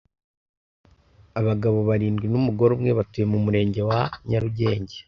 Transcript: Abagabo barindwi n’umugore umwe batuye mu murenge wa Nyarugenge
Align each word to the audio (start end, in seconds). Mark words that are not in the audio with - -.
Abagabo 1.39 1.79
barindwi 1.89 2.25
n’umugore 2.29 2.71
umwe 2.73 2.91
batuye 2.97 3.25
mu 3.31 3.39
murenge 3.45 3.81
wa 3.89 4.01
Nyarugenge 4.29 4.95